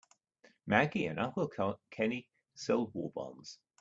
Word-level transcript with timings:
Maggie 0.65 1.05
and 1.05 1.19
Uncle 1.19 1.51
Kenny 1.91 2.27
sold 2.55 2.91
war 2.95 3.11
bonds. 3.11 3.59